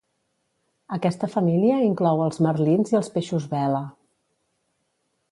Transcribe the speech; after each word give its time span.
Aquesta 0.95 1.27
família 1.33 1.75
inclou 1.87 2.23
els 2.27 2.41
marlins 2.45 2.93
i 2.93 2.97
els 3.01 3.11
peixos 3.17 3.45
vela. 3.55 3.83